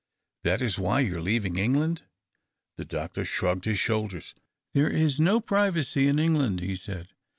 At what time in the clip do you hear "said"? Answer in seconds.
6.75-7.09